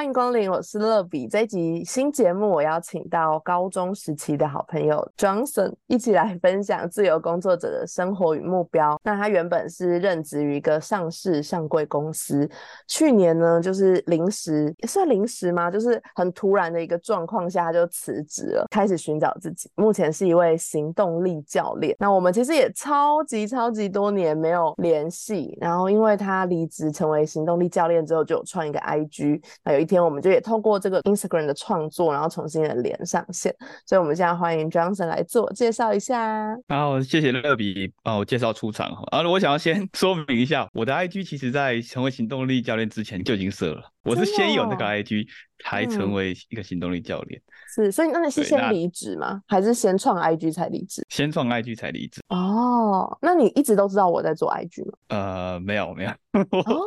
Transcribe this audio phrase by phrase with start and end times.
[0.00, 1.28] 欢迎光临，我是乐比。
[1.28, 8.98] 这一集新节目，我邀请到高中时期的好朋友 Johnson 一起来分享自由工作者的生活与目标。
[9.04, 12.48] 那他原本是任职于一个上市上柜公司，
[12.88, 15.70] 去年呢就是临时算临时吗？
[15.70, 19.70] 就是很突然的一个状况下，他就辞职了，开始寻找自己。
[19.74, 21.94] 目前是一位行动力教练。
[21.98, 29.42] 那我们其实也超级超级多年没有联系，然后因为他离职成为行动力教练之后，就有创一个 IG。
[29.62, 33.54] 那有一天，我们就也透过这个 Instagram 的创作，然后重新的连上线。
[33.84, 36.56] 所以，我们现在欢迎 Johnson 来自我介绍一下。
[36.68, 39.02] 好，谢谢乐比帮我介绍出场哈。
[39.10, 45.26] 啊，我想要先 说明一下，我的 IG 其实在成为行动力教练之前就已经设了，我是先有那个 IG
[45.62, 47.40] 才成为一个行动力教练。
[47.74, 49.40] 是，所以那你是先离职吗？
[49.46, 51.06] 还是先创 IG 才离职？
[51.08, 52.20] 先创 IG 才离职。
[52.28, 54.92] 哦，那你一直都知道我在做 IG 吗？
[55.08, 56.10] 呃，没有，没有。
[56.50, 56.82] 哦，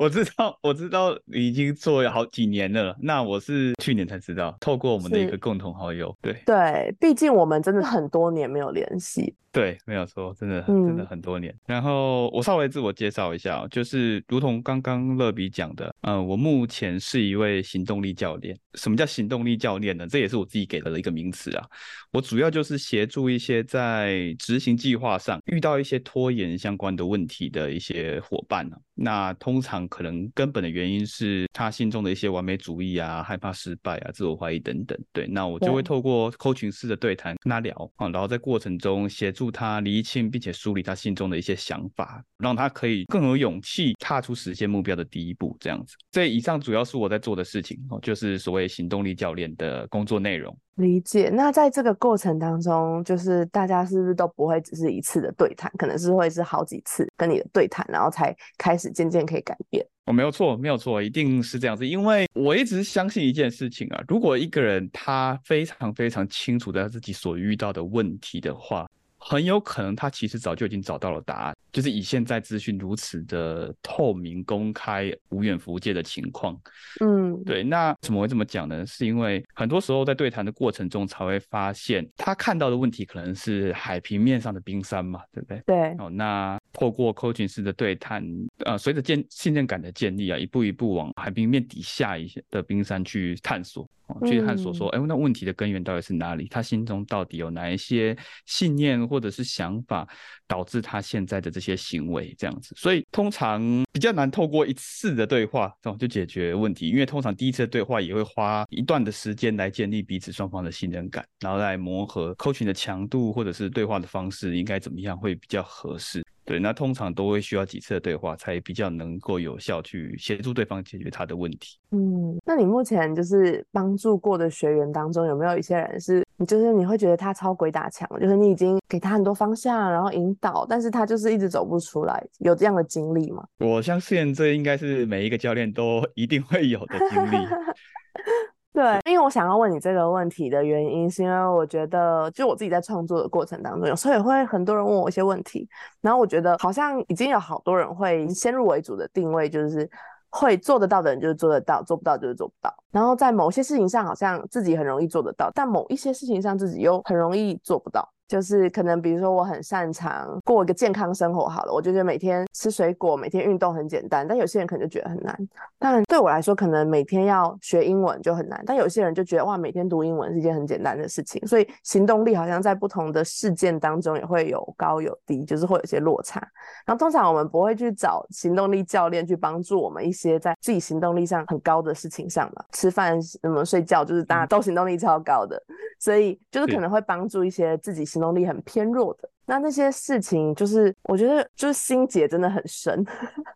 [0.00, 2.94] 我知道，我知道已经做了好几年了。
[3.00, 6.14] 那我是去年才知道，透过我们的一个共同好友。
[6.20, 9.34] 对对，毕竟我们真的很多年没有联系。
[9.56, 11.54] 对，没有错，真的真的很多年。
[11.66, 18.54] 然后我稍微自我介绍一下，就是如同刚刚乐比讲的，嗯，我目前是一位行动力教练。
[18.74, 20.06] 什么叫行动力教练呢？
[20.06, 21.64] 这也是我自己给的一个名词啊。
[22.12, 28.76] 我主要就是协助一些在执行计划上遇到一些拖延相关的问题的一些伙伴呢。
[28.98, 34.98] 那通常可能根本的原因是他心中的一些完美主义啊、害怕失败啊、自我怀疑等等。
[35.12, 45.54] 对，那我就会透过 coaching 式的对谈跟他聊啊，然后在过程中协助他厘清并且梳理他心中的一些想法，让他可以更有勇气踏出实现目标的第一步。
[45.60, 50.56] 这样子，这以上主要是我在做的事情哦，就是所谓行动力教练的工作内容。
[50.76, 51.28] 理解。
[51.28, 59.84] 那在这个过程当中，就是大家是不是都不会只是一次的对谈，可能是会是好几次跟你的对谈，然后才开始渐渐可以改变。
[60.06, 61.86] 我没有错，没有错，一定是这样子。
[61.86, 68.86] 因为我一直相信一件事情啊，如果一个人他非常非常清楚他自己所遇到的问题的话。
[69.28, 76.56] 很有可能他其实早就已经找到了答案，就是以现在资讯如此的透明、公开、无远弗届的情况，
[77.00, 77.64] 嗯，对。
[77.64, 78.86] 那怎么会这么讲呢？
[78.86, 85.60] 是因为很多时候在对谈的过程中，才会发现他看到的问题可能是海平面上的冰山嘛，对不对？
[85.66, 85.76] 对。
[85.98, 88.24] 哦，那透过 coaching 式的对谈，
[88.64, 93.88] 呃，随着建信任感的建立啊，一步一步往海平面底下一些的冰山去探索。
[94.24, 96.46] 去探索说，哎，那问题的根源到底是哪里？
[96.48, 100.06] 他心中到底有哪一些信念或者是想法，
[100.46, 102.74] 导致他现在的这些行为这样子？
[102.76, 103.60] 所以通常
[103.92, 116.24] 比较难透过一次的对话，这种就解决问题，因为通常第一次的对话也会花一段的时间来建立彼此双方的信任感，然后来磨合 coaching 的强度或者是对话的方式应该怎么样会比较合适。
[116.44, 121.76] 对，那通常都会需要几次的对话，才比较能够有效去协助对方解决他的问题。
[121.90, 133.44] 嗯，那你目前就是帮助过的学员当中，有没有一些人是你就是你会觉得他超鬼打墙，就是你已经给他很多方向，然后引导，但是他就是一直走不出来，有这样的经历吗？
[133.58, 137.36] 我相信这应该是每一个教练都一定会有的经历。
[138.72, 145.66] 对，因为我想要问你这个问题的原因，是因为我觉得，就我自己在创作的过程当中，有时候也会很多人问我一些问题，
[146.02, 149.88] 然后我觉得好像已经有好多人会先入为主的定位，就是
[150.30, 152.74] 会做得到的人就是做得到，做不到就是做不到。
[152.90, 158.08] 然后在某些事情上，好像自己很容易做得到，但某一些事情上自己又很容易做不到。
[158.28, 164.26] 就是可能，比如说我很擅长过一个健康生活，好了，我就觉得每天吃水果、每天运动很简单。
[164.26, 165.48] 但有些人可能就觉得很难。
[165.78, 168.60] 但对我来说，可能每天要学英文就很难。
[168.66, 171.40] 但有些人就觉得哇，每天读英文是一件很简单的事情。
[171.46, 176.40] 所以行动力好像在不同的事件当中也会有高有低，就是会有些落差。
[176.84, 185.62] 然后通常我们不会去找行动力教练去帮助我们一些在自己行动力上很高的事情上嘛，吃饭、什么睡觉，就是大家都行动力超高的，
[186.00, 188.04] 所以就是可能会帮助一些自己。
[188.16, 193.04] 行动力很偏弱的，那那些事情就是我觉得就是心结真的很深，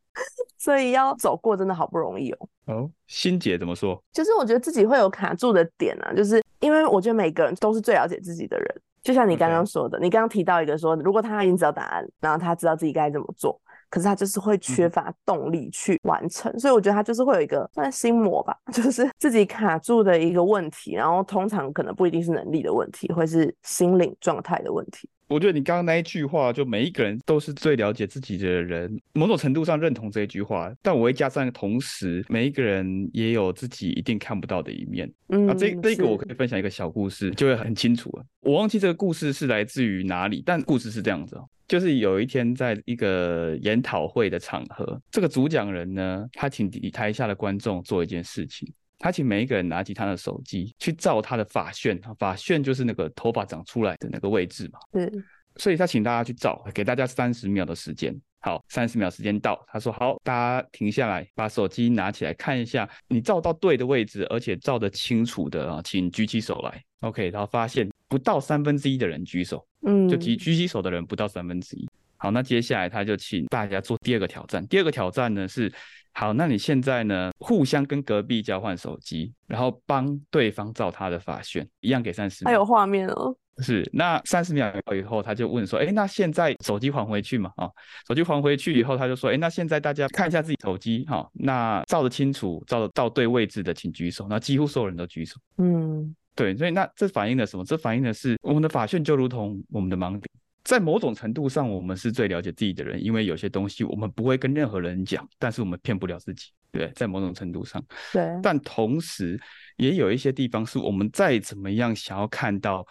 [0.58, 2.48] 所以要走过真的好不容易哦。
[2.66, 3.98] 哦，心结怎么说？
[4.12, 13.58] 就是我觉得自己会有卡住的点啊，就是因为我觉得每个人都是最了解自己的人，就像你刚刚说的，你刚刚提到一个说，如果他已经知道答案，然后他知道自己该怎么做。
[13.90, 20.94] 可是他就是会缺乏动力去完成，所以我觉得他就是会有一个算心魔吧， 就是自己卡住的一个问题。
[20.94, 25.08] 然后通常可能不一定是能力的问题，会是心灵状态的问题。
[25.30, 30.72] 我觉得你刚刚那一句话，就每一个人都是最了解自己的人，某种程度上认同这一句话。
[30.82, 35.08] 但我会加上，同时每一个人也有自己一定看不到的一面。
[35.28, 38.24] 嗯，啊，这这个我可以分享一个小故事，就会很清楚了。
[38.40, 48.68] 我忘记这个故事是来自于哪里，但故事是这样子哦，就是有一天在一个研讨会的场合，这个主讲人呢，他请台下的观众做一件事情。
[49.00, 54.78] 他请每一个人拿起他的手机去照他的发旋，发旋就是那个头发长出来的那个位置嘛。
[54.92, 55.10] 对，
[55.56, 58.14] 所以他请大家去照，给大家三十秒的时间。
[58.42, 66.82] 好，三十秒时间到，他说好，大家停下来，把手机拿起来看一下，你照到对的位置，而且照得清楚的啊，请举起手来。
[67.00, 71.88] OK，然后发现不到三分之一的人举手，嗯，就举举起手的人不到三分之一。
[72.20, 74.64] 好，那接下来他就请大家做第二个挑战。
[74.68, 75.72] 第二个挑战呢是。
[76.12, 77.30] 好，那你现在呢？
[77.38, 82.44] 互相跟隔壁交换手机，然后帮对方照他的发旋，一样给三十。
[82.44, 83.32] 还有画面哦。
[83.58, 87.52] 是，那三十秒以后，他就问说：“哎，那现在手机还回去嘛？
[87.54, 87.70] 啊，
[88.08, 94.26] 手机还回去以后，他就说：哎，那现在大家看一下自己手机，哈，那照的清楚，照的到对位置的，请举手。
[94.28, 95.36] 那几乎所有人都举手。
[95.58, 97.64] 嗯，对，所以那这反映了什么？
[97.64, 100.22] 这反映的是我们的发旋就如同我们的盲点。
[100.70, 108.22] 在某种程度上，我们是最了解自己的人，因为有些东西我们不会跟任何人讲，但是我们骗不了自己，对在某种程度上，对。
[108.40, 109.36] 但同时，
[109.78, 112.86] 也有一些地方是我们再怎么样想要看到，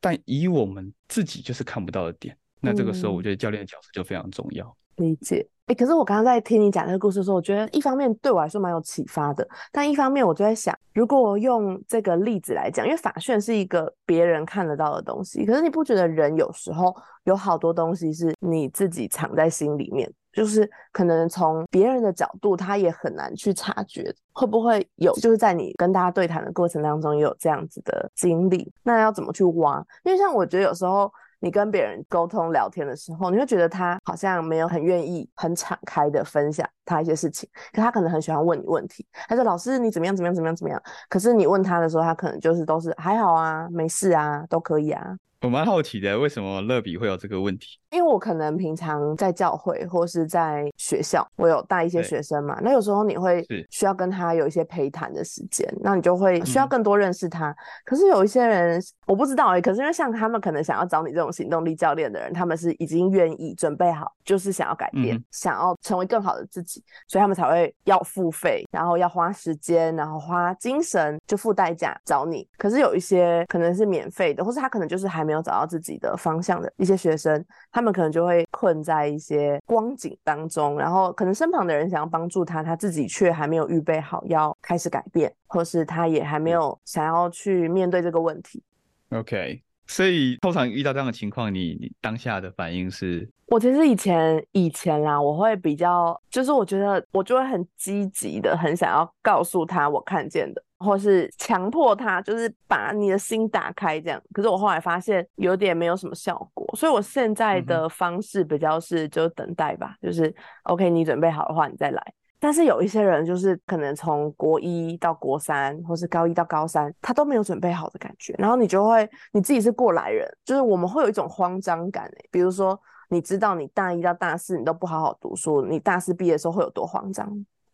[0.00, 2.38] 但以我们自己就是看不到的点。
[2.60, 4.76] 那这个时候，我觉得教练的角色就非常重要。
[4.96, 5.46] 理解。
[5.66, 16.94] 哎，可是我刚刚在听你讲这个故事的时候，我觉得一方面对我来说蛮有启发的，但一方面我就在想，如果用这个例子来讲，因为法炫是一个别人看得到的东西，可是你不觉得人有时候
[17.24, 25.14] 有好多东西是你自己藏在心里面，就是可能从别人的角度，他也很难去察觉，会不会有？
[25.14, 29.82] 就是在你跟大家对谈的过程当中，也有这样子的经历，那要怎么去挖？
[30.02, 31.10] 因为像我觉得有时候。
[31.44, 39.06] 你跟别人沟通聊天的时候，你会觉得他好像没有很愿意、很敞开的分享他一些事情，可他可能很喜欢问你问题。
[39.28, 40.16] 他说：“老师，你怎么样？
[40.16, 40.34] 怎么样？
[40.34, 40.56] 怎么样？
[40.56, 45.14] 怎么样？”可是你问他的时候，他可能就是都是还好啊，没事啊，都可以啊。
[45.44, 47.78] 我蛮好奇的，为什么乐比会有这个问题？
[47.90, 57.54] 因为我可能平常在教会或是在学校，我有带一些学生嘛，那有时候你会需要跟他有一些陪谈的时间，那你就会需要更多认识他。
[57.84, 72.48] 可是有一些人我不知道哎，可是因为像他们可能想要找你这种行动力教练的人，他们是已经愿意准备好，就是想要改变，想要成为更好的自己，所以他们才会要付费，然后要花时间，然后花精神，就付代价找你。
[72.56, 88.62] 可是有一些可能是免费的，或是他可能就是还没有找到自己的方向的一些学生，他们可能就会困在一些光景当中，然后可能身旁的人想要帮助他，他自己却还没有预备好要开始改变，或是他也还没有想要去面对这个问题。
[89.10, 93.28] OK，所以通常遇到这样的情况，你你当下的反应是？
[93.46, 100.62] 我其实以前以前啦，我会比较，就是我觉得我就会很积极的，很想要告诉他我看见的。
[100.80, 104.20] 或是强迫他，就是把你的心打开这样。
[104.34, 110.34] 可是我后来发现有点没有什么效果，所以我现在的方式比较是就等待吧，就是
[110.64, 112.14] OK，你准备好的话你再来。
[112.44, 122.28] 但是有一些人就是可能从国一到国三，或是高一到高三，他都没有准备好的感觉，然后你就会你自己是过来人，就是我们会有一种慌张感诶。
[122.30, 127.26] 比如说你知道你大一到大四你都不好好读书，你大四毕业的时候会有多慌张？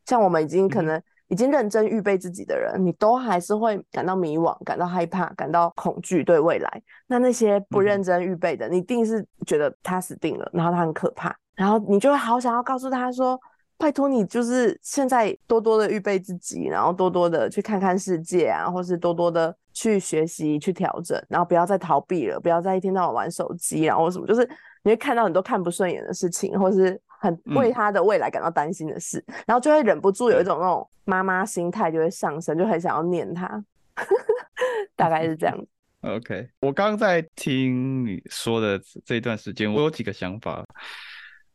[0.06, 1.02] 像我们已经可能。
[1.26, 6.82] 已经认真预备自己的人，你都还是会感到迷惘、感到害怕、感到恐惧对未来。
[7.06, 13.40] 那那些不认真预备的，你一定是觉得他死定了，然后他很可怕，然后你就会好想要告诉他说
[13.80, 24.48] ：“拜托你，就是现在多多的预备自己，然后多多的去看看世界啊，或是多多的去学习、去调整，然后不要再逃避了，不要再一天到晚玩手机，然后什么，就是
[24.84, 33.62] 你会看到很多看不顺眼的事情，或是。”很为他的未来感到担心的事，然后就会忍不住有一种那种妈妈心态就会上升，就很想要念他，
[34.96, 35.54] 大概是这样。
[36.00, 40.64] OK，我刚刚在听你说的这一段时间，我有几个想法。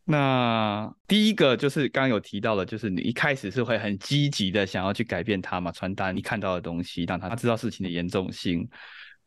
[0.08, 8.70] 那第一个就是刚刚有提到的，就是你一开始是会很积极的想要去改变他嘛，传达你看到的东西，让他知道事情的严重性，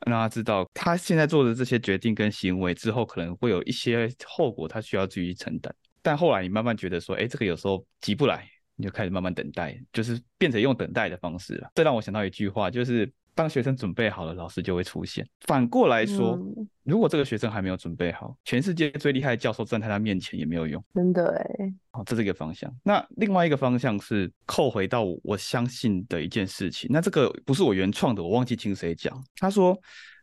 [0.07, 5.75] 让他知道他现在做的这些决定跟行为之后可能会有一些后果，他需要自己承担。
[6.01, 11.69] 但后来你慢慢觉得说，哎，这个有时候急不来，你就开始慢慢等待，就是变成用等待的方式了。
[11.75, 15.25] 这让我想到一句话，就是当学生准备好了，老师就会出现。
[15.43, 16.37] 反过来说，
[16.83, 20.85] 如果这个学生还没有准备好，全世界最厉害的教授站在他面前也没有用。
[20.93, 22.69] 真的哎，好，这是一个方向。
[22.83, 26.91] 那另外一个方向是扣回到我相信的一件事情。
[26.93, 29.17] 那这个不是我原创的，我忘记听谁讲。
[29.37, 29.81] 他说。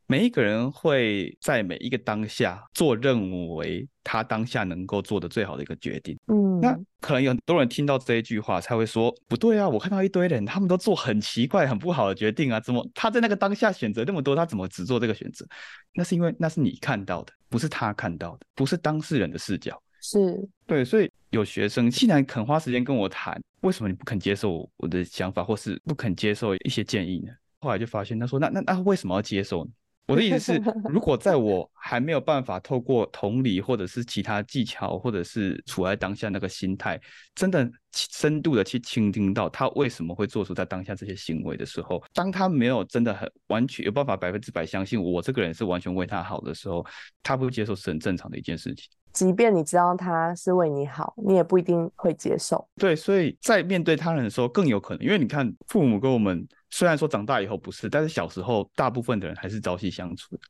[0.07, 6.17] 每一个人会在每一个当下做认为他当下能够做的最好的一个决定。
[6.27, 15.45] 嗯，那可能有很多人听到这一句话才会说不对啊，我看到一堆人他们都做很奇怪、很不好的决定啊，怎么他在那个当下选择那么多，他怎么只做这个选择？
[15.93, 19.81] 那是因为那是你看到的，不是他看到的，不是当事人的视角。
[20.01, 27.31] 是对，所以有学生既然肯花时间跟我谈，为什么你不肯接受我的想法，或是不肯接受一些建议呢？
[27.59, 29.71] 后来就发现，他说：“那那那为什么要接受呢？”
[30.07, 36.99] 我的意思是， 如果在我还没有办法透过同理，或者是其他技巧，或者是处在当下那个心态，
[37.33, 46.85] 真的深度的去倾听到他为什么会做出在当下这些行为的时候，当他没有真的很完全有办法百分之百相信我这个人是完全为他好的时候，
[47.23, 48.87] 他不接受是很正常的一件事情。
[49.11, 52.67] 即便你知道他是为你好，你也不一定会接受。
[52.75, 56.47] 对，所以在面对他人的时候更有可能，因为你看父母跟我们。
[56.75, 60.41] 虽然说长大以后不是，但是小时候大部分的人还是朝夕相处的，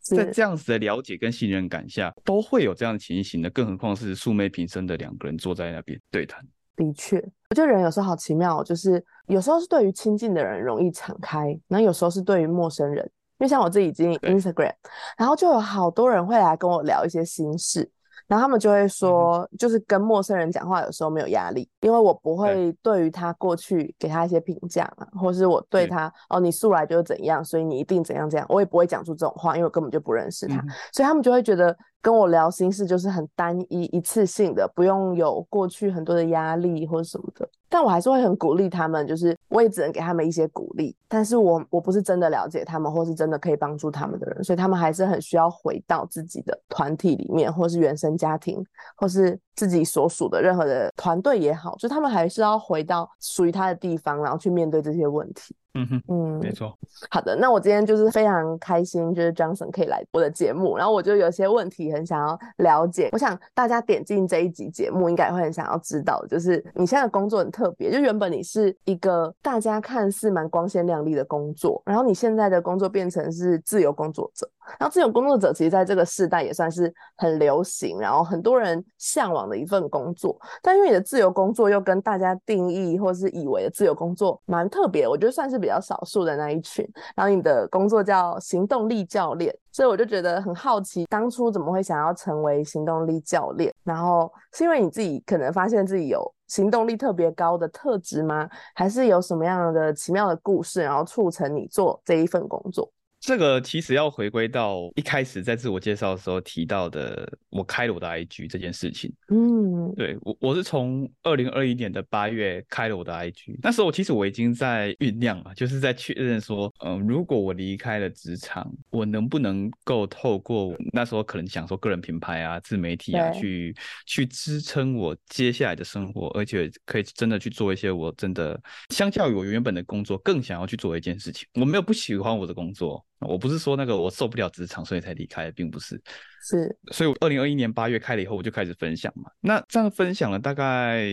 [0.00, 3.50] 在这样子的了解跟信任感下，都会有这样的情形的。
[3.50, 6.42] 更何况是素昧平生的两个人坐在那边对谈。
[6.74, 7.18] 的确，
[7.50, 14.72] 我觉得人有时候好奇妙，就是有时候是对于亲近的人容易敞开，那有时候是对于陌生人，因为像我自己经营 Instagram，
[15.18, 17.90] 然后就有好多人会来跟我聊一些心事。
[18.34, 30.56] 然后他们就会说，就是跟陌生人讲话有时候没有压力，因为我不会对于他过去给他一些评价嘛，或是我对他哦，你素来就是怎样，所以你一定怎样怎样，我也不会讲出这种话，因为我根本就不认识他，
[30.92, 31.76] 所以他们就会觉得。
[32.04, 37.48] 跟我聊心事就是很单一、一次性的，不用有过去很多的压力或者什么的。
[37.74, 40.94] 但我还是会很鼓励他们，就是我也只能给他们一些鼓励。
[41.08, 48.64] 但是我我不是真的了解他们，或是真的可以帮助他们的人，所以他们还是很需要回到自己的团体里面，或是原生家庭，
[48.94, 55.52] 或是自己所属的任何的团队也好，就他们还是要回到属于他的地方，然后去面对这些问题。
[55.74, 56.76] 嗯哼，嗯，没错。
[57.10, 63.08] 好的，那我今天就是非常开心，就是 Johnson 可以来我的节目，然后我就有些问题很想要了解。
[63.12, 74.48] 我想大家点进这一集节目，应该会很想要知道，就是你现在的工作很特别，就原本你是一个大家看似蛮光鲜亮丽的工作，然后你现在的工作变成是自由工作者。
[74.78, 80.40] 然后自由工作者其实在这个时代也算是很流行，然后很多人向往的一份工作。
[80.62, 86.86] 但因为你的自由工作又跟大家定义或是以为的自由工作蛮特别，我觉得算是比较少数的那一群。
[87.16, 93.72] 然后你的工作叫行动力教练，所以我就觉得很好奇，当初怎么会想要成为行动力教练？
[93.82, 98.46] 然后是因为你自己可能发现自己有行动力特别高的特质吗？
[98.74, 102.86] 还是有什么样的奇妙的故事，然后促成你做这一份工作？
[103.24, 109.10] 这个其实要回归到一开始在自我介绍的时候提到的，我开了我的 IG 这件事情。
[109.30, 131.48] 嗯，对我我是从二零二一年的八月开了我的 IG，那时候其实我已经在酝酿了，就是在确认说，嗯，如果我离开了职场，我能不能够透过那时候可能想说个人品牌啊、自媒体啊，去去支撑我接下来的生活，而且可以真的去做一些我真的相较于我原本的工作更想要去做的一件事情。
[131.54, 133.02] 我没有不喜欢我的工作。
[133.26, 136.00] 我不是说那个我受不了职场，所以才离开，并不是。
[136.46, 139.30] 是，所以我二零二一年八月开了以后，我就开始分享嘛。
[139.40, 141.06] 那这样分享了大概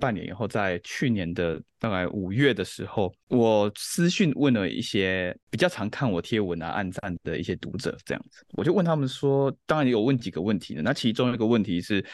[0.00, 10.82] 半年以后，在去年的大概五月的时候，我私讯问了一些比较常看我贴文啊、按赞的一些读者，这样子，我就问他们说，当然有问几个问题的。
[10.82, 12.04] 那其中一个问题是，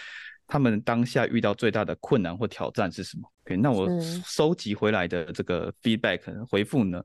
[0.47, 3.87] 他们当下遇到最大的困难或挑战是什么？OK，那我
[4.25, 7.03] 收集回来的这个 feedback 回复呢？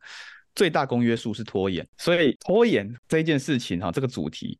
[0.58, 4.60] 最大公约数是拖延，所以拖延这件事情哈，这个主题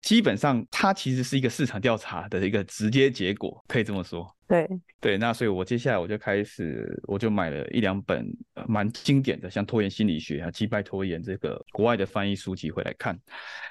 [0.00, 4.24] 基本上它其实是一个市场调查的一个直接结果，可以这么说。
[4.48, 4.68] 对
[5.00, 8.26] 对，那所以我接下来我就开始，我就买了一两本
[8.68, 13.18] 蛮经典的，像拖延心理学啊、击败拖延这个国外的翻译书籍回来看，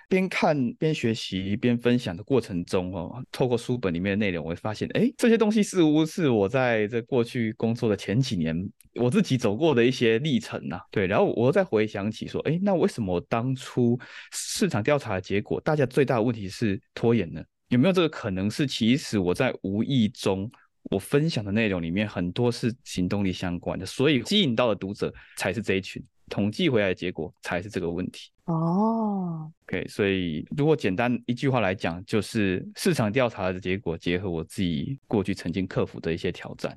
[0.10, 8.58] 边看边学习边分享的过程中哦，透过书本里面的内容，我会发现，哎，这些东西似乎是我在这过去工作的前几年
[8.96, 10.80] 我自己走过的一些历程呐。
[10.90, 14.00] 对，然后我再回想起说，哎，那为什么当初
[14.32, 17.44] 市场调查的结果，大家最大的问题是拖延呢？
[17.72, 20.50] 有没有这个可能是，其实我在无意中。
[20.90, 28.32] 我分享的内容里面很多是行动力相关的，所以吸引到的读者才是这一群，统计回来的结果才是这个问题。
[28.46, 36.76] 哦，OK，所以如果简单一句话来讲，就是市场调查的结果结合我自己过去曾经克服的一些挑战。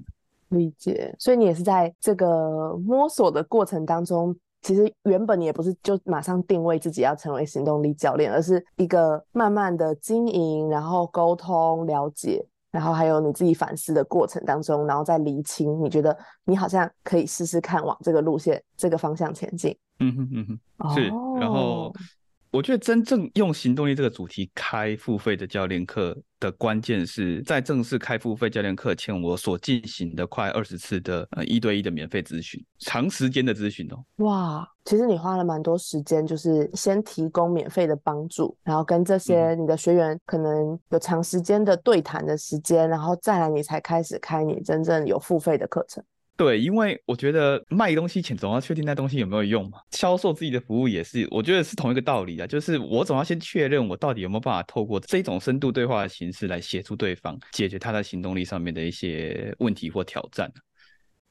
[0.50, 12.44] 理解，所以你也是在这个摸索的过程当中，其实原本你也不是就马上定位自己要成为行动力教练，而是一个慢慢的经营，然后沟通了解。
[12.70, 19.76] 然后还有你自己反思的过程当中，然后再厘清，你觉得你好像可以试试看往这个路线、这个方向前进。
[20.00, 21.06] 嗯哼嗯哼，是。
[21.38, 21.92] 然后
[22.54, 33.96] 我觉得真正用行动力这个主题开付费的教练课的关键是在正式开付费教练课前，我所进行的快二十次的呃一对一的免费咨询，长时间的咨询哦。
[34.24, 46.04] 哇，其实你花了蛮多时间，就是先提供免费的帮助，然后跟这些你的学员可能有长时间的对谈的时间，然后再来你才开始开你真正有付费的课程。
[46.36, 49.78] 对，因为我觉得卖东西前总要确定那东西有没有用嘛。
[49.92, 52.46] 销售自己的服务也是，我觉得是同一个道理啊。
[52.46, 60.50] 就是我总要先确认我到底有没有办法透过这种深度对话的形式来协助对方解决他在行动力上面的一些问题或挑战。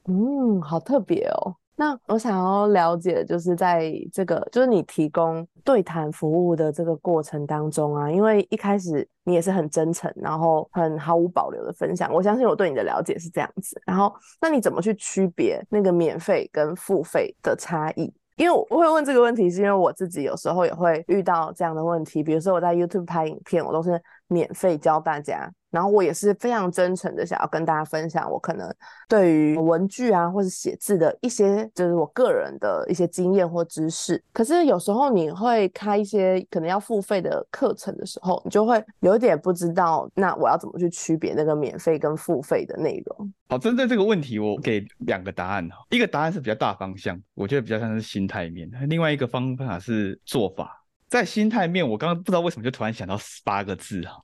[0.04, 1.54] 嗯，好特别哦。
[1.76, 12.12] 那我想要了解，就是在这个就是你提供对谈服务的这个过程当中啊，因为一开始你也是很真诚，然后很毫无保留的分享。
[12.12, 13.80] 我相信我对你的了解是这样子。
[13.84, 18.12] 然后，那你怎么去区别那个免费跟付费的差异？
[18.36, 22.20] 因为我会问这个问题，是因为我自己有时候也会遇到这样的问题。
[22.20, 25.50] 比如说我在 YouTube 拍影片，我都是免费教大家。
[25.70, 28.72] 然后我也是非常真诚的想要跟大家分享我可能
[29.08, 34.22] 对于文具啊或者写字的一些就是我个人的一些经验或知识。
[34.32, 43.32] 可是有时候你会开一些可能要付费的课程的时候，你就会有点不知道那我要怎么去区别那个免费跟付费的内容。
[43.48, 45.78] 好，针对这个问题，我给两个答案哈。
[45.90, 50.83] 一个答案是比较大方向，我觉得比较像是心态面；另外一个方法是做法。
[51.08, 54.20] 在心态面，我刚刚不知道为什么就突然想到八个字哈。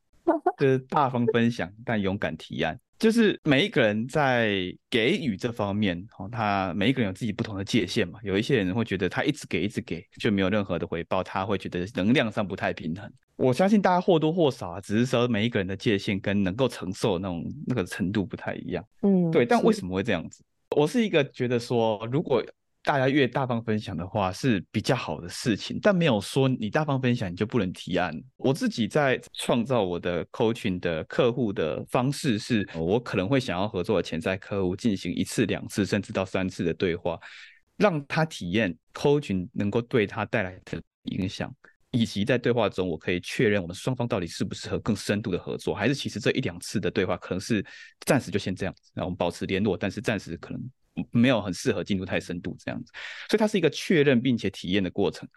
[0.58, 2.78] 就是大方分享，但勇敢提案。
[2.98, 4.52] 就是每一个人在
[4.90, 8.20] 给予这方面，哦，他每一个人有自己不同的界限嘛。
[8.22, 13.10] 有一些人会觉得他一直给，一直给，就没有任何的回报，他会觉得能量上不太平衡。
[13.36, 18.84] 我相信大家或多或少啊，只是说每一个人的界限跟能够承受那种那个程度不太一样。
[19.00, 19.46] 嗯，对。
[19.46, 20.44] 但为什么会这样子？
[20.76, 22.44] 我是一个觉得说，如果
[22.82, 28.10] 大家越大方分享的话是比较好的事情，但没有说你大方分享你就不能提案。
[28.36, 37.20] 我自己在创造我的 coaching 的客户的方式是，我可能会想要合作的潜在客户进行一次、两次，甚至到三次的对话，
[37.76, 41.54] 让他体验 coaching 能够对他带来的影响，
[41.90, 47.62] 以及在对话中我可以确认我们双方到底适不适合更深度的合作，还是其实这一两次的对话可能是
[48.06, 50.70] 暂时就先这样，然后我们保持联络，但是暂时可能。
[51.10, 52.92] 没有很适合进入太深度这样子，
[53.28, 55.28] 所以它是一个确认并且体验的过程。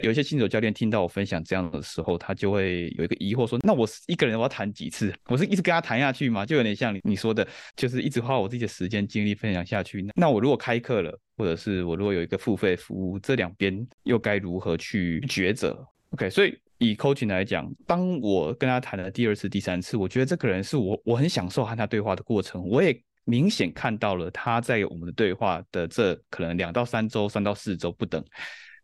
[0.00, 5.12] 有一些新手教练听到我分享这样的时候，他就会有一个疑惑说：“那我一个人我要谈几次？
[5.26, 6.46] 我是一直跟他谈下去吗？
[6.46, 10.06] 就有点像你你说的，就是一直花我自己的时间精力分享下去。
[10.14, 22.96] 那我如果开课了，或者是我如果有一个付费服务，这两边又该如何去抉择？OK，所以以 coaching 来讲，当我跟他谈了第二次、第三次，我觉得这个人是我我很享受和他对话的过程，我也。
[23.28, 28.24] 明显看到了他在我们的对话的这可能两到三周、三到四周不等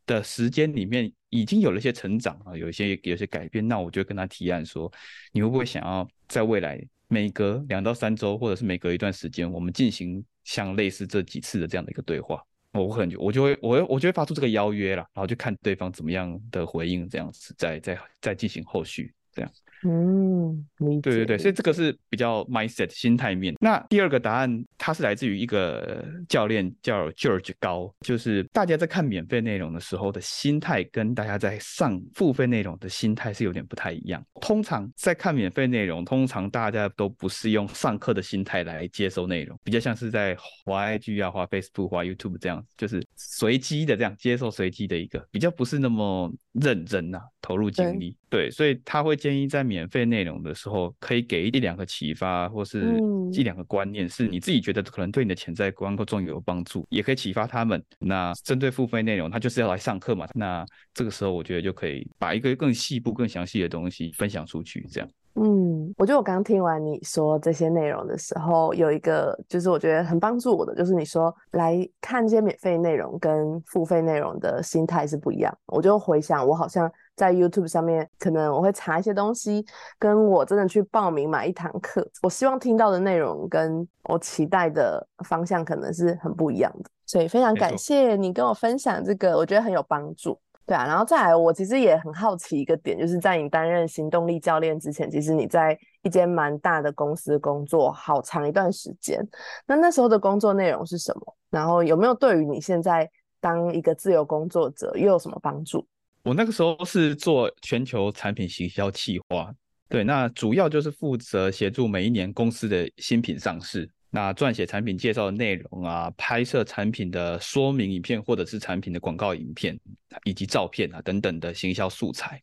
[0.04, 3.66] 的时间里面，已经有了一些成长啊，有一些有些改变。
[3.66, 4.92] 那我就跟他提案说，
[5.33, 6.78] 你会不会想要在未来
[7.09, 12.38] 每隔两到三周，或者是每隔一段时间，我们进行像类似这几次的这样的一个对话？
[12.72, 19.51] 我可能我就会我我就会发出这个邀约了，然后就看对方怎么样的回应，这样子再再再进行后续这样。
[19.87, 20.64] 嗯，
[21.03, 23.55] 对对对，所以这个是比较 mindset 心态面。
[23.61, 34.25] 那第二个答案，它是来自于一个教练叫 George 高，就是大家在看免费内容的时候的心态，跟大家在上付费内容的心态是有点不太一样。
[34.40, 48.17] 通常在看免费内容，通常大家都不是用上课的心态来接收内容，比较像是在滑 IG 啊、滑 Facebook、滑 YouTube 这样，就是随机的这样接受随机的一个，比较不是那么认真呐，投入精力。
[48.29, 52.97] 对，所以他会建议在免费内容的时候，可以给一两个启发，或是
[53.33, 57.83] 一两个观念，是你自己觉得可能对你的潜在观众有帮助，也可以启发他们。
[57.99, 60.27] 那针对付费内容，他就是要来上课嘛。
[60.35, 65.09] 那这个时候，我觉得就可以把一个更细部、更详细的东西分享出去，这样。
[65.35, 75.57] 嗯，我觉得我刚听完你说这些内容的时候，有一个就是我觉得很帮助我的，就是你说来看这些免费内容跟付费内容的心态是不一样。
[75.66, 76.90] 我就回想，我好像。
[77.16, 79.64] 在 YouTube 上面，可能我会查一些东西，
[80.01, 86.90] 跟我真的去报名买一堂课，我希望听到的内容跟我期待的方向可能是很不一样的。
[87.07, 90.37] 所以非常感谢你跟我分享这个，我觉得很有帮助。
[90.66, 99.20] 对啊，然后再来，我其实也很好奇一个点，就是在你担任行动力教练之前，其实你在一间蛮大的公司工作好长一段时间。
[99.66, 101.37] 那那时候的工作内容是什么？
[101.50, 103.09] 然后有没有对于你现在
[103.40, 105.87] 当一个自由工作者又有什么帮助？
[106.22, 109.53] 我那个时候是做全球产品行销企划，
[109.90, 119.77] 对，那主要就是负责协助每一年公司的新品上市，那撰写产品介绍的内容啊，拍摄产品的说明影片或者是产品的广告影片，
[120.22, 122.40] 以及照片啊等等的行销素材，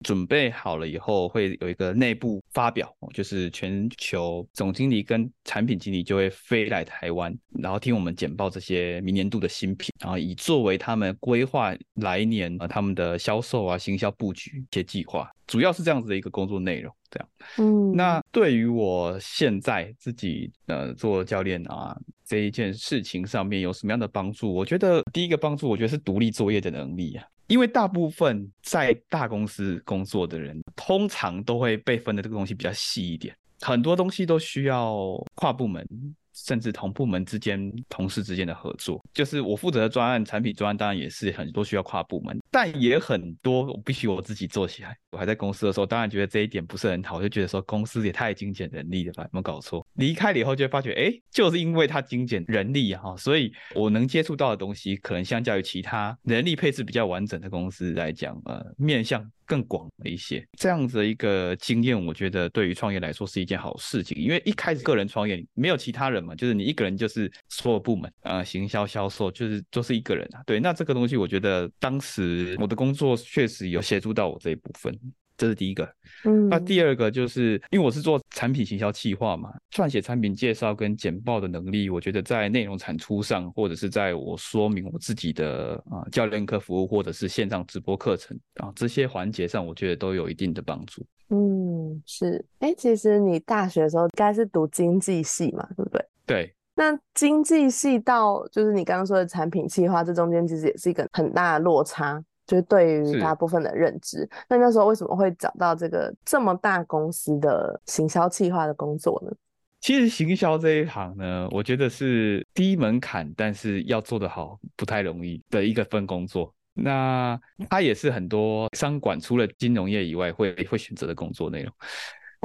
[0.00, 16.94] 准备好了以后会有一个内部发表，就是全球总经理跟产品经理就会飞来台湾，然后听我们简报这些明年度的新品，然后以作为他们规划来年啊他们的销售啊行销布局一些计划，主要是这样子的一个工作内容。
[17.14, 24.52] 这样，嗯，那对于我现在自己呃做教练啊这一件事情上面有什么样的帮助？
[24.52, 35.86] 我觉得第一个帮助，我觉得是独立作业的能力啊，因为大部分在大公司工作的人，通常都会被分的这个东西比较细一点，很多东西都需要跨部门。
[36.34, 44.96] 甚至同部门之间、同事之间的合作，就是我负责的专案、产品专案，当然也是很多需要跨部门，但也很多我必须我自己做起来。
[45.10, 49.22] 我还在公司的时候，当然觉得这一点不是很好，我就觉得说公司也太精简人力了吧？
[49.22, 49.86] 有没有搞错？
[49.94, 59.24] 离开了以后就会发觉，哎，就是因为它精简人力啊，所以我能接触到的东西，可能相较于其他人力配置比较完整的公司来讲，呃，面向。
[59.46, 64.16] 更广了一些，这样子的一个经验，我觉得对于创业来说是一件好事情。
[64.20, 70.42] 因为一开始个人创业，没有其他人嘛，就是你一个人就是所有部门啊，行销、销售，就是都是一个人啊。
[70.46, 74.98] 对，那这个东西，我觉得当时我的工作确实有协助到我这一部分。
[75.44, 75.86] 这是第一个，
[76.24, 91.04] 嗯，那第二个就是因为我是做产品行销企划嘛，撰写产品介绍跟简报的能力，我觉得在内容产出上，或者是在我说明我自己的啊教练课服务，或者是线上直播课程啊这些环节上，我觉得都有一定的帮助。
[91.28, 96.06] 嗯，是，哎，其实你大学的时候该是读经济系嘛，对不对？
[96.24, 96.54] 对。
[96.76, 102.20] 那经济系到就是你刚刚说的产品企划，这中间其实也是一个很大的落差。
[102.46, 109.34] 就是对于大部分的认知，那那时候为什么会找到这个这么大公司的行销企划的工作呢？
[109.80, 116.54] 其实行销这一行呢，我觉得是低门槛，但是要做得好不太容易的一个份工作。
[116.72, 117.38] 那
[117.70, 121.72] 它也是很多商管除了金融业以外会会选择的工作内容。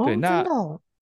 [0.05, 0.43] 对，那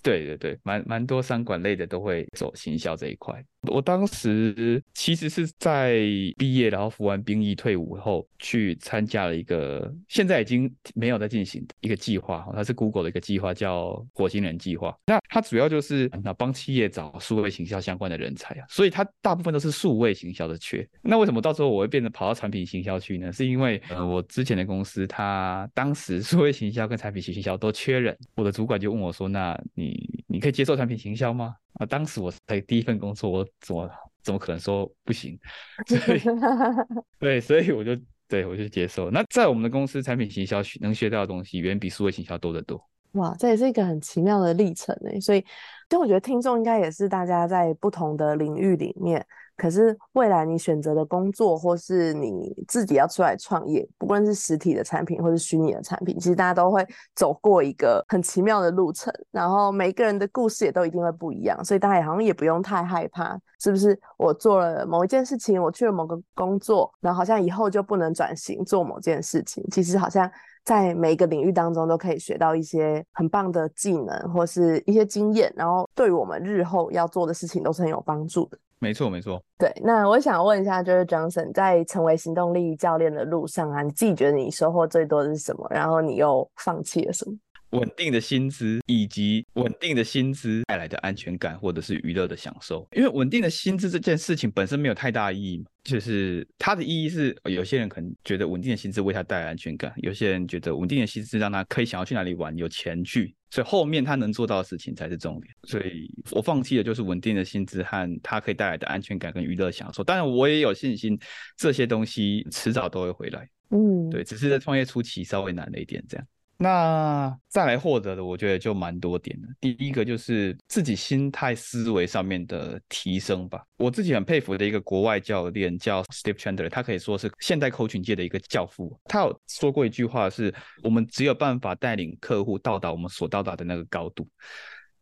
[0.01, 3.43] 对对对，蛮蛮多商管类的都会走行销这一块。
[3.67, 5.99] 我当时其实是在
[6.37, 14.95] 毕业，然后服完兵役退伍后，去参加了一个现在已经没有在进行的一个计划，它是 Google 的一个计划，叫火星人计划。
[15.05, 20.87] 那它主要就是那帮企业找数位行销相关的人才啊，所以它大部分都是数位行销的缺。
[21.01, 23.31] 那为什么到时候我会变成跑到产品行销去呢？
[23.31, 33.89] 是因为呃，我之前的公司它当时数位行销跟产品行销都缺人，我的主管就问我说：“那你你可以接受产品行销吗？”啊，当时我才第一份工作，我怎么
[34.23, 35.39] 怎么可能说不行？
[35.87, 36.21] 所以
[37.19, 37.95] 对，所以我就
[38.27, 39.09] 对我就接受。
[39.11, 42.81] 那在我们的公司，产品行销能学到的东西，远比数位行销多得多。
[43.13, 45.19] 哇，这也是一个很奇妙的历程诶。
[45.19, 45.43] 所以，
[45.87, 49.25] 但我觉得听众应该也是大家在不同的领域里面。
[49.57, 63.99] 可是未来你选择的工作，或是你自己要出来创业，不论是实体的产品或是虚拟的产品，其实大家都会走过一个很奇妙的路程，然后每个人的故事也都一定会不一样，所以大家好像也不用太害怕，是不是？
[64.17, 70.29] 我做了某一件事情，我去了某个工作，然后好像以后就不能转型做某件事情，其实好像
[70.63, 78.57] 在每一个领域当中都可以学到一些很棒的技能或是一些经验，然后对我们日后要做的事情都是很有帮助的。
[78.79, 79.43] 没错，没错。
[79.57, 85.67] 对，那我想问一下，就是 Johnson 在成为行动力教练的路上啊，你自己觉得你收获最多的是什么？
[85.71, 87.35] 然后你又放弃了什么？
[87.71, 92.87] 稳定的薪资以及稳定的薪资带来的安全感，或者是娱乐的享受。
[92.95, 103.35] 因为稳定的薪资这件事情本身没有太大意义嘛，就是它的意义是，有些人可能觉得稳定的薪资为他带来安全感，有些人觉得稳定的薪资让他可以想要去哪里玩，有钱去。
[103.49, 105.53] 所以后面他能做到的事情才是重点。
[105.63, 110.03] 所以我放弃的就是稳定的薪资和他可以带来的安全感跟娱乐享受。
[110.03, 111.17] 当然我也有信心，
[111.55, 113.49] 这些东西迟早都会回来。
[113.69, 116.27] 嗯，对，只是在创业初期稍微难了一点这样。
[116.57, 119.47] 那再来获得的，我觉得就蛮多点的。
[119.59, 123.63] 第一个就是自己心态思维上面的提升吧。
[123.77, 128.99] 我自己很佩服的一个国外教练叫 Steve Chandler，他可以说是现代 coach 界的一个教父。
[129.05, 134.27] 他有说过一句话，是我们只有办法带领客户到达我们所到达的那个高度。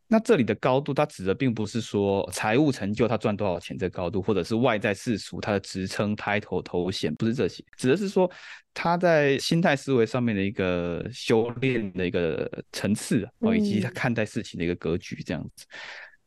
[0.08, 8.30] 那这里的高度，它指的并不是说财务成就，他赚多少钱这高度，或者是外在世俗他的职称、抬头、头衔，不是这些，指的是说
[8.72, 15.66] 他在心态思维上面的一个修炼的一个层次啊，以及他看待事情的一个格局，这样子，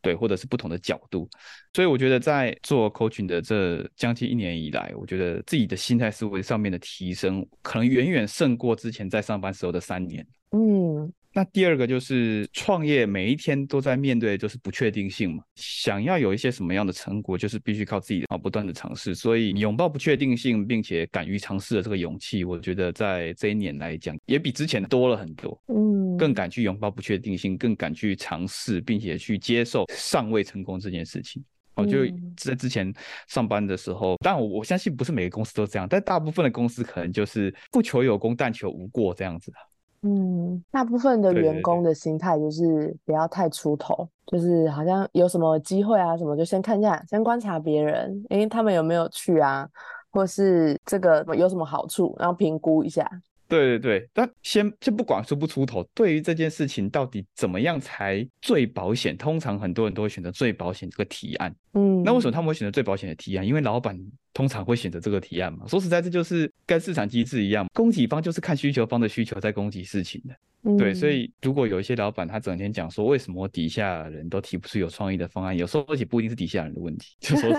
[0.02, 1.28] 对，或者是不同的角度。
[1.72, 10.26] 所以我觉得在做 coaching 的这将近一年以来，我觉得自己的心态思维上面的提升，可能远远胜过之前在上班时候的三年。
[10.50, 15.44] 嗯，那第二个就是创业，每一天都在面对就是不确定性嘛。
[15.54, 19.14] 想要有一些什么样的成果，就是必须靠自己啊不断的尝试。
[19.14, 25.56] 所以拥抱不确定性，并且敢于尝试的这个勇气，我觉得在这一年来讲，也比之前多了很多。
[25.68, 31.40] 嗯，更敢去拥抱不确定性，更敢去尝试，并且去接受尚未成功这件事情。
[31.76, 31.98] 我，就
[32.36, 32.92] 在之前
[33.28, 39.56] 上班的时候，但我我相信不是每个公司都这样，但大部分的公司可能就是不求有功，但求无过这样子的。
[40.02, 49.68] 嗯，大部分的员工的心态就是不要太出头，就是好像有什么机会啊什么，就先看一下，先观察别人，诶，他们有没有去啊，
[50.10, 53.06] 或是这个有什么好处，然后评估一下。
[53.50, 59.16] 对对对，但先先不管出不出头，对于这件事情到底怎么样才最保险？
[59.16, 61.54] 通常很多人都会选择最保险这个提案。
[61.74, 63.46] 嗯，那为什么他们会选择最保险的提案？
[63.46, 63.98] 因为老板
[64.32, 65.66] 通常会选择这个提案嘛。
[65.66, 70.78] 说实在，这就是跟市场机制一样，供给方就是看需求方的需求在供给事情的。
[70.78, 75.56] 对，所以如果有一些老板他整天讲说，为什么底下人都提不出有创意的方案？
[75.56, 77.50] 有时候而且不一定是底下人的问题，就说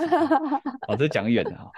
[0.88, 1.70] 哦， 这讲远了哈。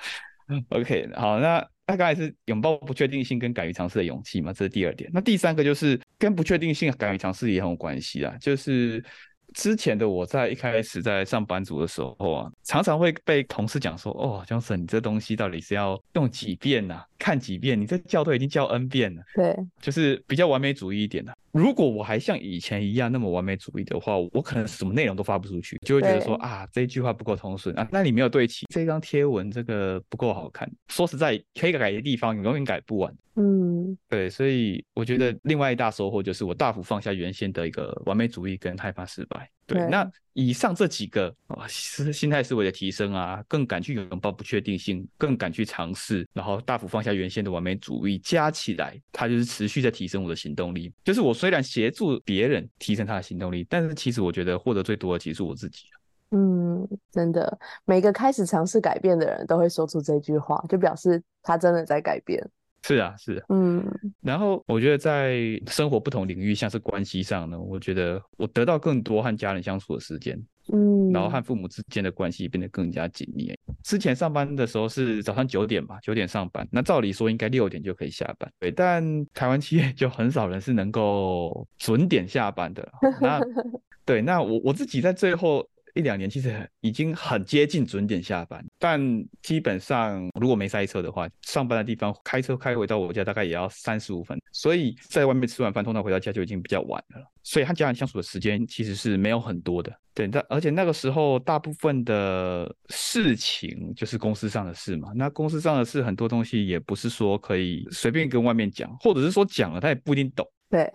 [0.69, 1.67] OK，好，那。
[1.87, 5.11] 那刚才是拥抱不确定性跟敢于尝试的勇气嘛，这是第二点。
[5.13, 8.35] 那第三个就是跟不确定性、敢于尝试也很有关系啊。
[8.41, 9.05] 就是
[9.53, 17.03] 之前的我在一开始在上班族的时候啊，常常会被同事讲说：“哦，江森，你这东西到底是要用几遍呐？
[17.19, 17.79] 看几遍？
[17.79, 21.37] 你这教都已经教 N 遍了。”对，就是比较完美主义一点的。
[21.55, 30.69] 如果我还像以前一样那么完美主义的话，我可能什么内容都发不出去，就会觉得说啊，这句话不够通顺啊，那你没有对齐，这张贴文这个不够好看。
[30.89, 33.15] 说实在，可以改的地方永远改不完。
[33.37, 39.49] 嗯，对，所以我觉得另外一大收获就是我大幅放下原先的一个完美主义跟害怕失败。
[39.67, 50.93] 对，那以上这几个啊，心心态思维的提升啊，更敢去拥抱不确定性，更敢去尝试，然后大幅放下原先的完美主义，加起来，它就是持续在提升我的行动力。
[51.05, 55.85] 就是我虽然协助别人提升他的行动力，但是其实我觉得获得最多的其实是我自己。
[56.31, 62.45] 嗯，真的，每个开始尝试改变的人都会说出这句话，就表示他真的在改变。
[62.87, 63.83] 是啊，是，嗯，
[64.21, 70.39] 然后我觉得在生活不同领域，像是关系上呢，我觉得我得到更多和家人相处的时间，
[70.71, 73.51] 嗯，然后和父母之间的关系变得更加紧密。
[73.83, 82.87] 之前上班的时候是早上九点吧，九点上班，那照理说应该六点就可以下班，对，但台湾企业就很少人是能够准点下班的。
[83.19, 83.41] 那
[84.05, 85.67] 对，那我我自己在最后。
[85.95, 89.01] 一两年其实已经很接近准点下班，但
[89.43, 99.93] 基本上如果没塞车的话，上班的地方开车开回到我家大概也要三十五分，所以在外面吃完饭通常回到家就已经比较晚了，所以和家人相处的时间其实是没有很多的。
[100.13, 110.49] 对，但而且那个时候大部分的事情就是公司上的事嘛，那公司上的事很多东西也不是说可以随便跟外面讲，或者是说讲了他也不一定懂。
[110.71, 110.89] 对，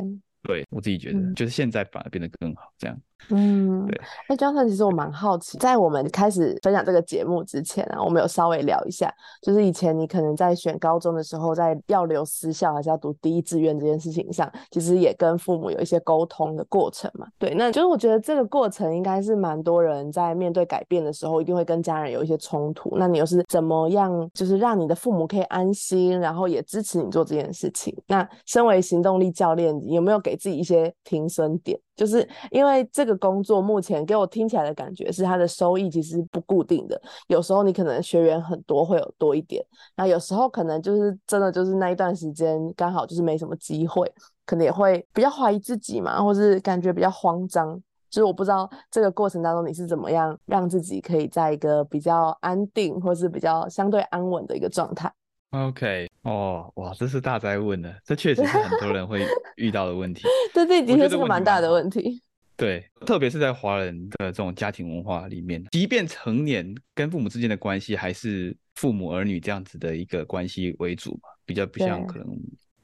[0.43, 2.97] 对我自己觉得就是现在反而变得更好这样。
[3.31, 3.85] 嗯，
[4.29, 17.27] 哎，江森，其实我蛮好奇，在我们开始分享这个节目之前啊，我们有稍微聊一下，就是以前你可能在选高中的时候，在要留私校还是要读第一志愿这件事情上，其实也跟父母有一些沟通的过程嘛。
[17.37, 22.95] 对，那就是我觉得这个过程应该是蛮多人在面对改变的时候，一定会跟家人有一些冲突。
[22.97, 27.93] 那你又是怎么样，就是让你的父母可以安心，然后也支持你做这件事情？
[28.07, 31.79] 那身为行动力教练，有没有给给自己一些停损点？
[31.95, 39.65] 就是因为这个工作目前给我听起来的感觉是它的收益其实不固定的，有时候你可能学员很多会有多一点，
[39.95, 44.09] 那有时候可能就是真的就是那一段时间刚好就是没什么机会，
[44.45, 47.81] 可能也会比较怀疑自己嘛，或是感觉比较慌张。
[48.09, 55.11] 就是我不知道这个过程当中你是怎么样让自己可以在一个比较安定或是比较相对安稳的一个状态。
[55.51, 59.25] OK，哦，哇，这是大灾问的，这确实是很多人会
[59.57, 60.23] 遇到的问题。
[60.53, 62.21] 对，这的确是个蛮大的问题。
[62.55, 72.27] 对，特别是在华人的这种家庭文化里面，即便成年跟父母之间的关系还是父母儿女这样子的一个关系为主嘛，比较不像可能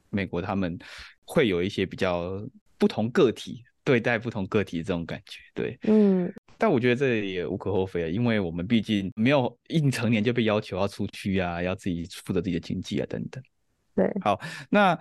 [0.09, 0.79] 美国他们
[1.23, 2.41] 会有一些比较
[2.77, 5.39] 不同个体对待不同个体这种感觉。
[5.53, 6.33] 对，嗯。
[6.57, 13.43] 但我觉得这也无可厚非啊，因为我们毕竟没有一成年就被要求要出去啊，要自己负责自己的经济啊等等。
[13.95, 14.39] 对，好，
[14.69, 14.97] 那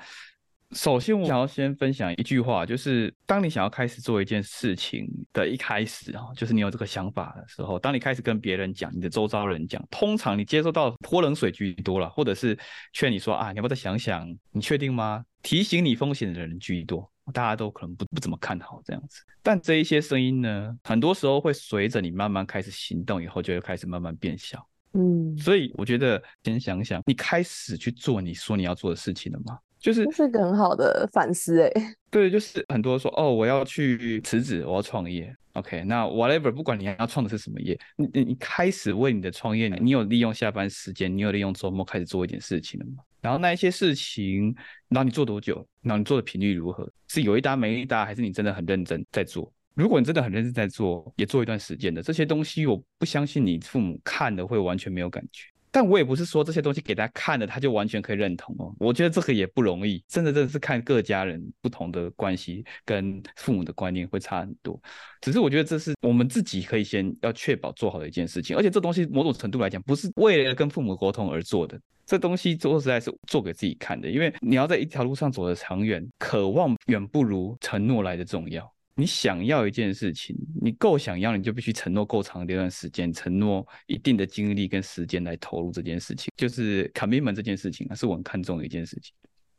[0.73, 12.59] 首先我想要先分享一句话，就是当你想要开始做一件事情的一开始啊，就是你有这个想法的时候，当你开始跟别人讲，你的周遭人讲，通常你接受到泼冷水居多了，或者是
[12.93, 14.29] 劝你说啊，你要不要再想想？
[14.51, 15.25] 你确定吗？
[15.43, 17.09] 提醒你风险的人居多。
[17.33, 24.67] 大家都可能不不怎么看好这样子，但这一些声音呢，很多时候会随着你慢慢开始行动以后，就会开始慢慢变小。
[24.93, 29.59] 嗯，所以我觉得先想想，你开始去做你说你要做的事情了吗？
[29.81, 31.71] 就是是个很好的反思哎。
[32.11, 35.35] 对，就是很多说哦，我要去辞职，我要创业。
[35.55, 43.03] OK，那 whatever，不管你要创的是什么业，你你你开始为你的创业，你有利用下班时间，你有利用周末开始做一点事情了吗？
[43.25, 44.55] 然后那一些事情，
[44.89, 45.67] 然后你做多久？
[45.81, 46.87] 然后你做的频率如何？
[47.09, 49.51] 是有一搭没一搭，还是你真的很认真在做？
[49.73, 55.45] 如果你真的很认真在做，也做一段时间的这些东西，我不相信你父母看的会完全没有感觉。
[55.75, 58.73] 但我也不是说这些东西给他看了，他就完全可以认同哦。
[58.79, 64.81] 我觉得这个也不容易，真的真的是看各家人不同的关系跟父母的观念会差很多。
[65.21, 74.09] 只是我觉得这是我们自己可以先要确保做好的一件事情，而且这东西某种程度来讲，不是为了跟父母沟通而做的，这东西做实在是做给自己看的。
[74.09, 78.74] 因为你要在一条路上走得长远，渴望远不如承诺来的重要。
[78.97, 89.13] 你想要一件事情，你够想要，你就必须承诺够长的一段时间，承诺一定的精力跟时间来投入这件事情，就是 commitment 这件事情啊，是我很看重的一件事情。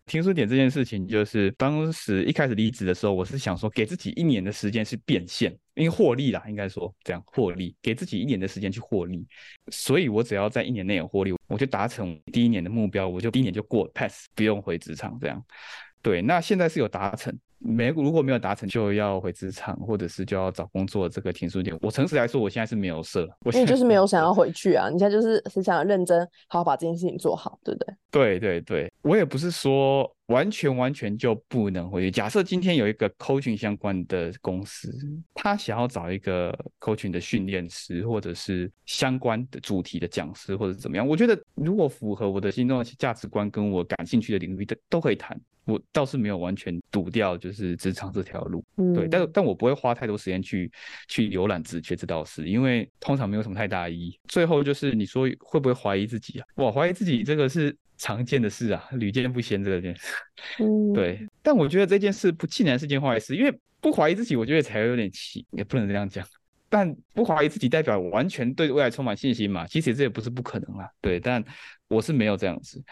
[0.05, 9.27] 听书点这件事情，就是当时一开始离职的时候，我是想说给自己一年的时间去变现，因为获利啦，应该说这样获利，给自己一年的时间去获利，
[9.71, 15.43] 所以我只要在一年内有获利，我就达成第一年的目标，我就第一年就过 pass，不用回职场这样。
[16.05, 17.35] 对，那现在是有达成。
[17.57, 21.09] 没如果没有达成，就要回职场，或者是就要找工作。
[21.09, 23.27] 这个停书点，我诚实来说，我现在是没有设。
[23.39, 24.87] 我你就是没有想要回去啊？
[24.87, 27.95] 你现在就是是想认真好好把这件事情做好，对不对？
[28.11, 32.09] 对对对，我也不是说完全完全就不能回去。
[32.09, 34.91] 假设今天有一个 coaching 相关的公司，
[35.35, 45.39] 他想要找一个 coaching 的训练师，或者是相关的主题的讲师，或者怎么样，我觉得如果符合我的心中的价值观，跟我感兴趣的领域的，都可以谈。
[45.65, 48.63] 我倒是没有完全堵掉，就是职场这条路，
[48.93, 50.71] 对，但但我不会花太多时间去
[51.07, 54.15] 去浏览职缺这道事，因为通常没有什么太大意义。
[54.27, 56.45] 最后就是你说会不会怀疑自己啊？
[56.55, 60.01] 我怀疑自己这个是常见的事啊，屡见不鲜这件事。
[60.59, 61.27] 嗯，对。
[61.41, 66.25] 但我觉得这件事不竟然是件坏事，因为不怀疑自己，我觉得才有点奇，也不能这样讲。
[66.67, 69.65] 但不怀疑自己代表完全对未来充满信心嘛？
[69.67, 71.19] 其实这也不是不可能啦，对。
[71.19, 71.43] 但
[71.87, 72.83] 我是没有这样子。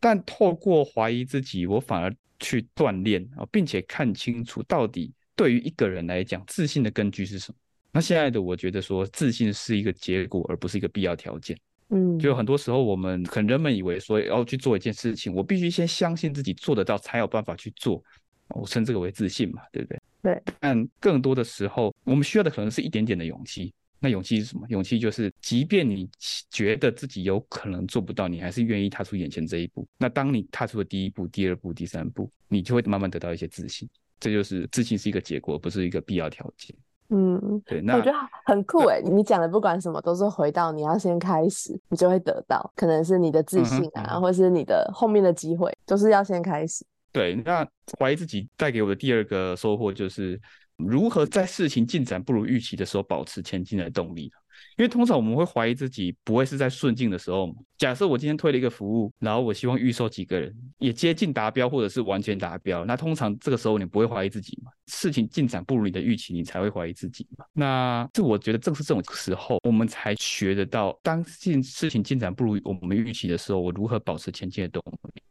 [0.00, 7.58] 但透过怀疑自己，我反而去锻炼啊，并且看清楚到底对于一个人来讲，自信的根据是什么。
[7.92, 11.56] 那现在的我觉得说，自信是一个结果，而不是一个必要条件。
[11.94, 18.02] 嗯，就很多时候我们可能人们以为说要去做一件事情，我必须先相信自己做得到，才有办法去做。
[18.48, 20.00] 我称这个为自信嘛，对不对？
[20.22, 20.42] 对。
[20.58, 23.72] 但更多的时候，我们需要的可能是一点点的勇气。
[23.98, 24.66] 那勇气是什么？
[24.68, 26.08] 勇气就是，即便你
[26.50, 29.86] 觉得自己有可能做不到，你还是愿意踏出眼前这一步。
[29.96, 33.88] 那当你踏出了第一步、第二步、第三步，你就会慢慢得到一些自信。
[34.18, 36.74] 这就是自信是一个结果，不是一个必要条件。
[37.10, 37.80] 嗯，对。
[37.80, 46.84] 那我觉得很酷哎，你讲的不管什么都是回到你要先开始，你就会得到，可能是你的自信啊，或是你的后面的机会，都是要先开始。
[47.12, 47.66] 对，那
[47.98, 50.40] 怀疑自己带给我的第二个收获就是。
[50.78, 54.32] 如何在事情进展不如预期的时候保持前进的动力
[54.76, 57.54] 因为通常我们会怀疑自己不会是在顺境的时候。
[57.78, 64.70] 假设我今天推了一个服务，然后我希望预售几个人也接近达标，或者是完全达标，那通常这个时候你不会怀疑自己嘛？
[64.86, 67.44] 事情进展不如你的预期，你才会怀疑自己嘛？
[67.52, 74.80] 那这我觉得正是这种时候，我们才学得到，当进事情进展不如我们预期的时候，我如何保持前进的动
[75.14, 75.22] 力。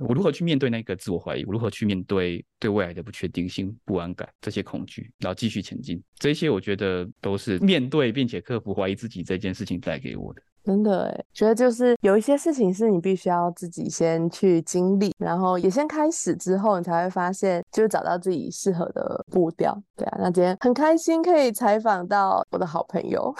[0.00, 1.44] 我如何去面对那个自我怀疑？
[1.44, 6.02] 我如何去面对对未来的不确定性、不安感这些恐惧，然后继续前进？
[6.18, 10.42] 这些我觉得都是面对并且克服怀疑自己这件事情带给我的。
[10.66, 19.80] 真的哎，觉得就是有一些事情是你必须要自己先去经历，然后也先开始之后，你才会发现，就是找到自己适合的步调。
[19.96, 23.32] 对啊，那今天很开心可以采访到我的好朋友，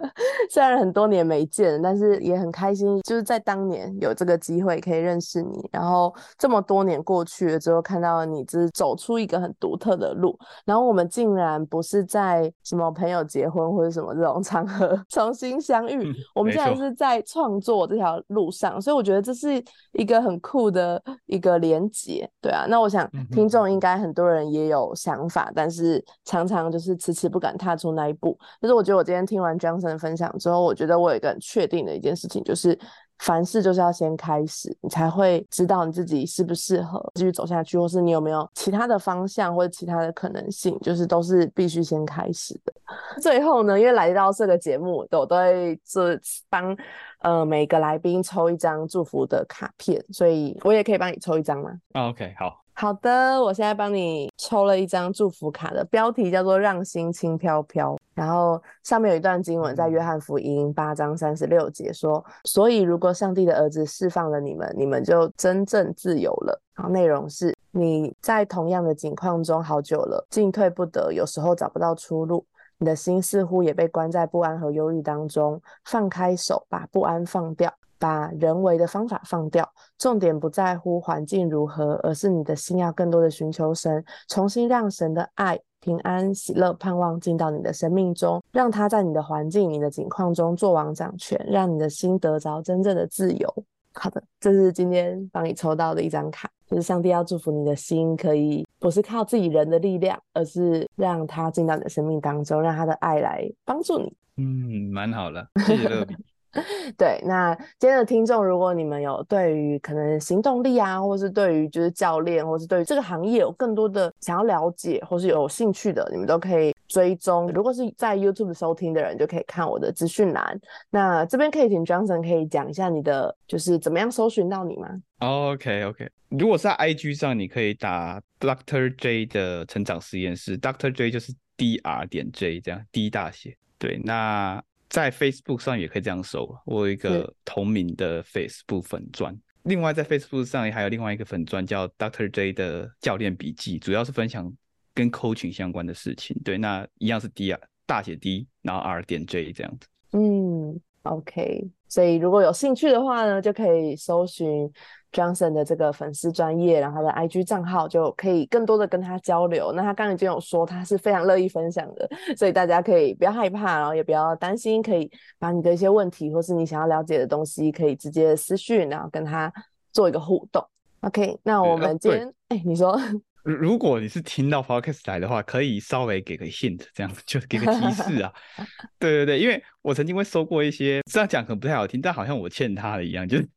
[0.50, 16.69] 虽然很多年没见，但是也很开心，就是在当年有这个机会可以认识你，然后这么多年过去了之后，看到你是走出一个很独特的路，然后我们竟然不是在什么朋友结婚或者什么这种场合 重新相遇，我们竟然。
[16.76, 22.66] 是在创作这条路上，所以我觉得这是一个很酷的一个连接，对啊。
[22.68, 28.38] 那我想听众应该很多人也有想法，但是常常就是迟迟不敢踏出那一步。
[28.60, 32.78] 但是我觉得我今天听完 Johnson 分享之后，我觉得我有一个很确定的一件事情，就是。
[33.20, 42.72] 凡事就是要先开始，你才会知道你自己适不适合继续走下去，或是你有没有其他的方向或者其他的可能性，就是都是必须先开始的。
[43.20, 46.04] 最后呢，因为来到这个节目，我都会做
[46.48, 46.76] 帮
[47.20, 52.59] 呃每个来宾抽一张祝福的卡片，所以我也可以帮你抽一张吗啊？OK，好。
[52.72, 72.46] 好的，我现在帮你抽了一张祝福卡的标题叫做“让心轻飘飘”，然后上面有一段经文，在约翰福音八章三十六节说：“所以如果上帝的儿子释放了你们，你们就真正自由了。”然后内容是：你在同样的境况中好久了，进退不得，有时候找不到出路，
[72.78, 75.60] 你的心似乎也被关在不安和忧郁当中。
[75.84, 77.70] 放开手，把不安放掉。
[78.00, 93.64] 把人为的方法放掉，重点不在乎环境如何，而是你的心要更多的寻求神，重新让神的爱、平安、喜乐、盼望进到你的生命中，让他在你的环境、你的境况中做王掌权，让你的心得着真正的自由。
[93.92, 104.16] 好的，这是今天帮你抽到的一张卡，就是上帝要祝福你的心，可以不是靠自己人的力量，而是让他进到你的生命当中，让他的爱来帮助你。
[104.36, 106.06] 嗯，蛮好了，谢谢。
[106.98, 117.46] 对，那今天的听众，如果你们有对于可能行动力啊，或是对于就是教练，或是对于这个行业有更多的想要了解，或是有兴趣的，你们都可以追踪。
[117.52, 120.60] 如果是在 YouTube 收听的人，就可以看我的资讯栏。
[120.90, 124.88] 那这边可以请 Johnson 可以讲一下你的就是怎么样搜寻到你吗
[125.20, 133.56] ？OK OK，如果是在 IG 上，你可以打 Doctor J 的成长实验室，Doctor J 就是 D R 点 J 这样 D 大写。
[133.78, 134.60] 对，那。
[134.90, 139.34] 在 Facebook 上也可以这样搜，我有一个同名的 Facebook 粉钻。
[139.62, 144.52] 另外在 Facebook 上也还有另外一个粉钻叫 Doctor J 的教练笔记，主要是分享
[144.92, 146.36] 跟 coaching 相关的事情。
[146.44, 149.86] 对，那一样是 D 啊，大写 D，然后 R 点 J 这样子。
[150.12, 151.70] 嗯，OK。
[151.88, 154.70] 所以如果有兴趣的话呢，就可以搜寻。
[155.12, 159.72] Johnson 的这个粉丝专业，然后他的 IG 账号就可以更多的跟他交流。
[159.72, 169.52] 那他刚才已经有说，他是非常乐意分享的，所以大家可以不要害怕，然后也不要担心，可以把你的一些问题或是你想要了解的东西，可以直接私讯，然后跟他
[169.92, 170.64] 做一个互动。
[171.00, 172.98] OK，那我们今天，哎，你说。
[173.42, 178.32] 如果你是听到 podcast 来的话，可以稍微给个 hint，这样 就给个提示啊。
[178.98, 183.48] 对对对，因为我曾经会收过一些，这样讲可能不太好听，但好像我欠他的一样， 就是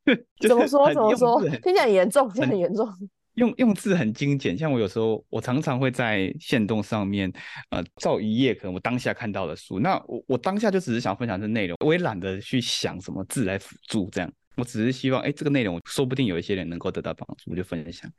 [0.47, 2.88] 怎么说怎么说，听起来很严重，很严重。
[3.36, 7.34] 用用字很精简，像我有时候我常常会在线动上面，
[7.71, 14.31] 呃，照一页可能我当下看到的书，那我我当下就只是想分享这内容，我也懒得去想什么字来辅助这样。
[14.56, 18.10] 我只是希望，哎，这个内容说不定有一些人能够得到帮助，我就分享。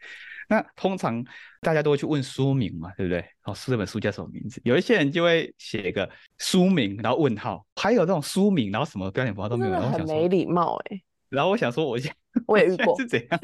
[0.48, 1.24] 那通常
[1.60, 3.24] 大家都会去问书名嘛，对不对？
[3.44, 4.60] 哦，这本书叫什么名字？
[4.64, 6.08] 有一些人就会写一个
[6.38, 7.64] 书名，然后问号。
[7.76, 11.00] 还有这种书名，然后什么标点符号都没有，很没礼貌哎。
[11.30, 12.14] 然后我想说，我现
[12.46, 13.40] 我也遇过是怎样，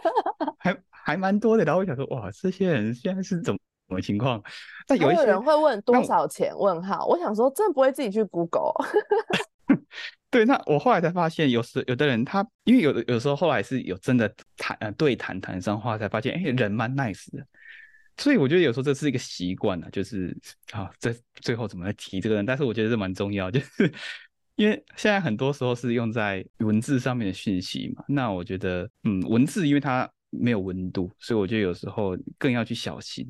[0.58, 1.64] 还还蛮多的。
[1.64, 3.58] 然后我想说，哇，这些人现在是怎么
[3.88, 4.42] 什么情况？
[4.86, 6.56] 但有一些人会问多少钱？
[6.56, 7.06] 问号。
[7.06, 8.72] 我想说，真的不会自己去 Google。
[10.30, 17.46] 对，那我后来才发现，有时有的人他，因为有的有时候后来是有真的谈呃对谈谈上话，才发现哎人蛮 nice 的，
[18.18, 20.36] 所以我觉得有时候这是一个习惯啊，就是
[20.72, 23.90] 啊在最后怎么来提这个人，但是我觉得这蛮重要，就是
[24.56, 33.26] 因为现在很多时候是用在文字上面的讯息嘛，那我觉得嗯文字因为它没有温度，所以我觉得有时候更要去小心，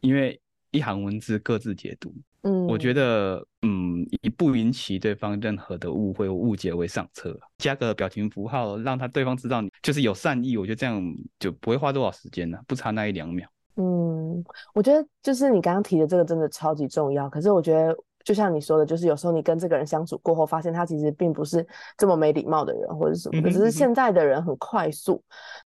[0.00, 0.38] 因为
[0.72, 2.12] 一行文字各自解读。
[2.42, 11.00] 嗯，我觉得，嗯，以不引起对方任何的误会或误解为上策，加个表情符号，让他对方知道你就是有善意，我觉得这样
[11.38, 13.48] 就不会花多少时间了，不差那一两秒。
[13.76, 14.44] 嗯，
[14.74, 17.30] 我觉得就是你刚刚提的这个真的超级重要。
[17.30, 21.66] 可是我觉得，就像你说的，就是有时候你跟这个人相处过后，发现他其实并不是
[21.96, 25.22] 这么没礼貌的人，或者什么，只是现在的人很快速，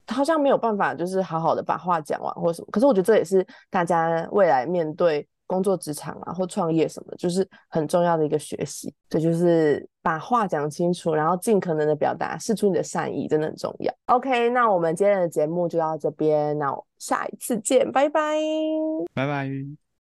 [0.07, 2.69] 他好像没有办法就是好好的把话讲完或者什么。
[2.71, 5.27] 可是我觉得这也是大家未来面对。
[5.47, 8.93] 工作职场啊，或创业什么，就是很重要的一个学习。
[9.11, 13.93] 这就是把话讲清楚，然后尽可能的表达，示出你的善意，真的很重要。
[14.07, 18.39] OK，那我们今天的节目就到这边，那下一次见，拜拜，
[19.13, 19.84] 拜拜。